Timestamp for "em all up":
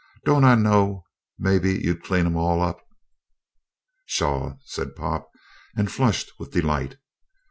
2.25-2.81